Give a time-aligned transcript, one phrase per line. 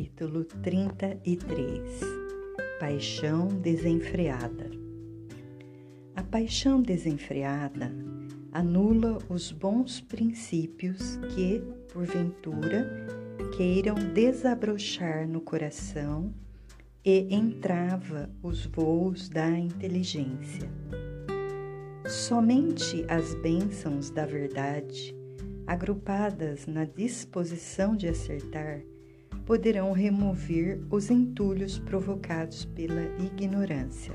[0.00, 2.00] Capítulo 33
[2.80, 4.70] Paixão desenfreada
[6.16, 7.92] A paixão desenfreada
[8.50, 11.62] anula os bons princípios que,
[11.92, 12.88] porventura,
[13.58, 16.32] queiram desabrochar no coração
[17.04, 20.70] e entrava os voos da inteligência.
[22.06, 25.14] Somente as bênçãos da verdade,
[25.66, 28.82] agrupadas na disposição de acertar,
[29.50, 34.12] poderão remover os entulhos provocados pela ignorância.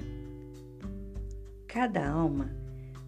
[1.67, 2.55] Cada alma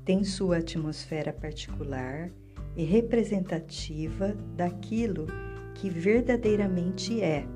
[0.03, 2.29] tem sua atmosfera particular
[2.75, 5.25] e representativa daquilo
[5.73, 7.47] que verdadeiramente é.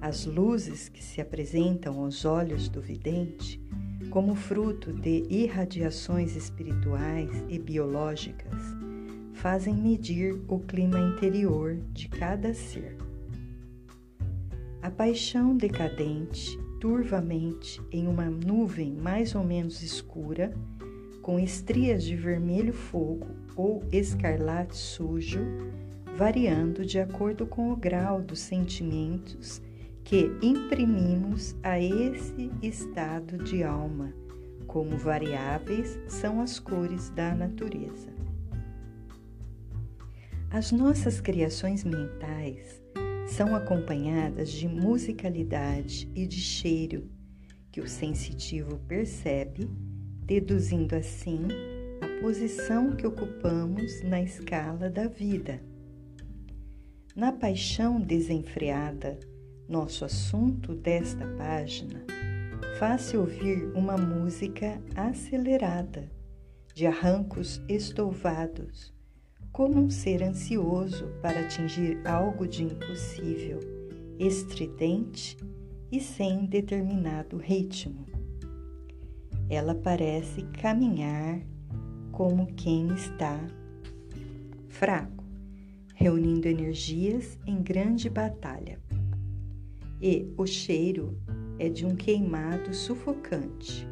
[0.00, 3.60] As luzes que se apresentam aos olhos do vidente,
[4.10, 8.62] como fruto de irradiações espirituais e biológicas,
[9.32, 13.09] fazem medir o clima interior de cada ser.
[14.90, 20.52] A paixão decadente, turvamente em uma nuvem mais ou menos escura,
[21.22, 25.38] com estrias de vermelho fogo ou escarlate sujo,
[26.16, 29.62] variando de acordo com o grau dos sentimentos
[30.02, 34.12] que imprimimos a esse estado de alma,
[34.66, 38.10] como variáveis são as cores da natureza.
[40.50, 42.82] As nossas criações mentais
[43.30, 47.08] são acompanhadas de musicalidade e de cheiro
[47.70, 49.70] que o sensitivo percebe,
[50.24, 51.46] deduzindo assim
[52.00, 55.62] a posição que ocupamos na escala da vida.
[57.14, 59.18] Na paixão desenfreada,
[59.68, 62.04] nosso assunto desta página,
[62.80, 66.10] faz-se ouvir uma música acelerada,
[66.74, 68.92] de arrancos estouvados
[69.52, 73.58] como um ser ansioso para atingir algo de impossível,
[74.18, 75.36] estridente
[75.90, 78.06] e sem determinado ritmo.
[79.48, 81.40] Ela parece caminhar
[82.12, 83.40] como quem está
[84.68, 85.24] fraco,
[85.94, 88.78] reunindo energias em grande batalha.
[90.00, 91.18] E o cheiro
[91.58, 93.86] é de um queimado sufocante,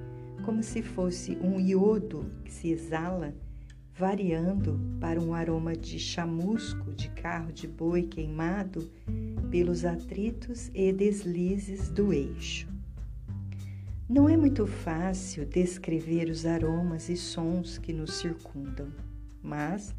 [0.44, 3.34] como se fosse um iodo que se exala
[3.98, 8.88] variando para um aroma de chamusco de carro de boi queimado
[9.50, 12.68] pelos atritos e deslizes do eixo.
[14.08, 18.88] Não é muito fácil descrever os aromas e sons que nos circundam,
[19.42, 19.92] mas,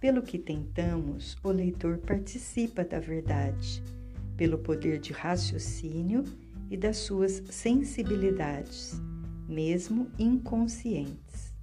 [0.00, 3.82] pelo que tentamos, o leitor participa da verdade,
[4.38, 6.24] pelo poder de raciocínio
[6.70, 8.98] e das suas sensibilidades,
[9.46, 11.53] mesmo inconscientes.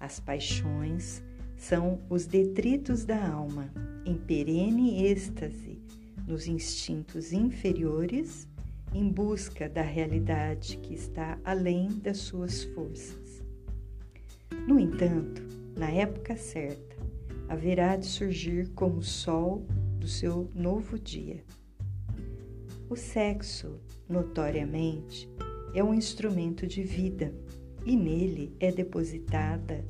[0.00, 1.22] As paixões
[1.56, 3.72] são os detritos da alma,
[4.04, 5.82] em perene êxtase
[6.26, 8.46] nos instintos inferiores,
[8.94, 13.42] em busca da realidade que está além das suas forças.
[14.66, 15.42] No entanto,
[15.76, 16.96] na época certa,
[17.48, 19.64] haverá de surgir como o sol
[19.98, 21.42] do seu novo dia.
[22.88, 25.28] O sexo, notoriamente,
[25.74, 27.34] é um instrumento de vida
[27.88, 29.82] e nele é depositada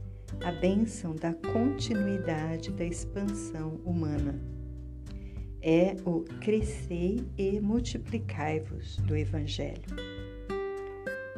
[0.44, 4.40] a bênção da continuidade da expansão humana.
[5.60, 9.96] É o crescei e multiplicai-vos do Evangelho.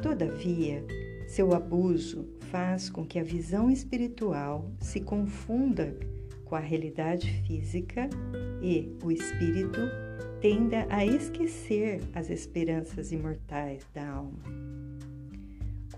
[0.03, 0.85] Todavia,
[1.27, 5.97] seu abuso faz com que a visão espiritual se confunda
[6.45, 8.07] com a realidade física
[8.61, 9.79] e o espírito
[10.39, 14.70] tenda a esquecer as esperanças imortais da alma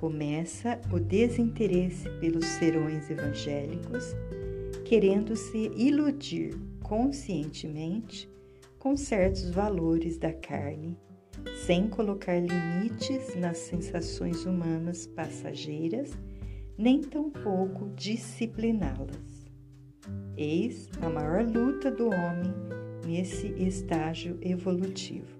[0.03, 4.13] começa o desinteresse pelos serões evangélicos,
[4.83, 8.29] querendo se iludir conscientemente
[8.77, 10.97] com certos valores da carne,
[11.65, 16.11] sem colocar limites nas sensações humanas passageiras,
[16.77, 19.49] nem tampouco discipliná-las.
[20.35, 22.53] Eis a maior luta do homem
[23.07, 25.39] nesse estágio evolutivo: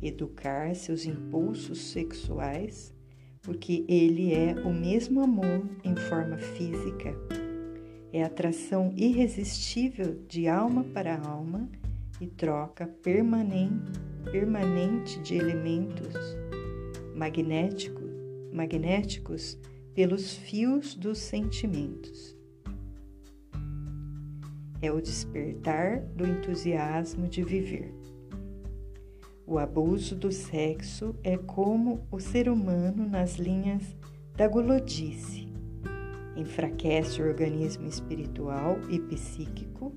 [0.00, 2.94] educar seus impulsos sexuais
[3.44, 7.14] porque ele é o mesmo amor em forma física.
[8.12, 11.68] É atração irresistível de alma para alma
[12.20, 13.92] e troca permanente,
[15.20, 16.14] de elementos
[17.14, 18.00] magnético,
[18.52, 19.58] magnéticos
[19.94, 22.34] pelos fios dos sentimentos.
[24.80, 28.03] É o despertar do entusiasmo de viver.
[29.54, 33.96] O abuso do sexo é como o ser humano nas linhas
[34.36, 35.48] da gulodice.
[36.36, 39.94] Enfraquece o organismo espiritual e psíquico,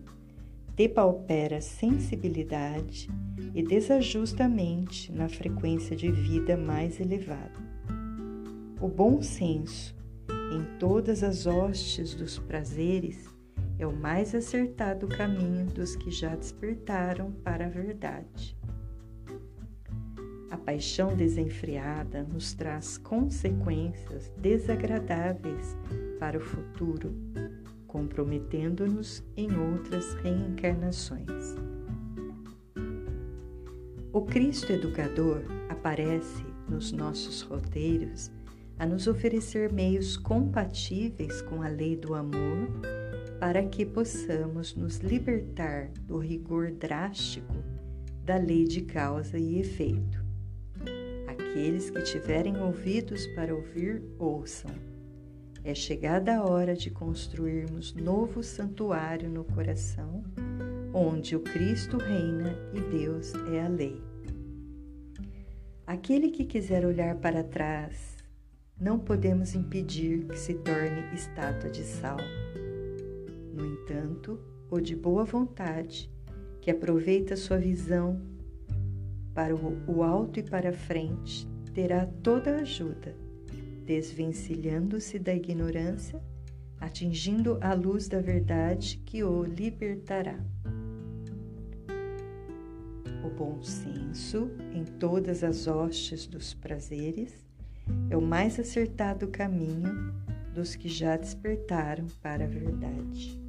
[0.75, 3.09] depaupera sensibilidade
[3.56, 7.59] e desajusta a mente na frequência de vida mais elevada.
[8.80, 9.95] O bom senso
[10.54, 13.27] em todas as hostes dos prazeres
[13.80, 18.56] é o mais acertado caminho dos que já despertaram para a verdade.
[20.50, 25.76] A paixão desenfreada nos traz consequências desagradáveis
[26.20, 27.14] para o futuro,
[27.86, 31.56] comprometendo-nos em outras reencarnações.
[34.14, 38.32] O Cristo Educador aparece nos nossos roteiros
[38.80, 42.70] a nos oferecer meios compatíveis com a lei do amor
[43.40, 47.56] para que possamos nos libertar do rigor drástico
[48.24, 50.27] da lei de causa e efeito.
[51.57, 54.69] Aqueles que tiverem ouvidos para ouvir, ouçam.
[55.63, 60.24] É chegada a hora de construirmos novo santuário no coração,
[60.94, 64.00] onde o Cristo reina e Deus é a lei.
[65.88, 68.15] Aquele que quiser olhar para trás,
[68.80, 72.19] não podemos impedir que se torne estátua de sal.
[73.51, 74.39] No entanto,
[74.69, 76.07] o de boa vontade,
[76.62, 78.37] que aproveita sua visão
[79.38, 83.16] para o alto e para a frente, terá toda a ajuda
[83.86, 86.19] desvencilhando-se da ignorância,
[86.80, 90.44] atingindo a luz da verdade que o libertará.
[93.24, 97.45] O bom senso em todas as hostes dos prazeres
[98.10, 100.16] é o mais acertado caminho
[100.51, 103.47] dos que já despertaram para a verdade.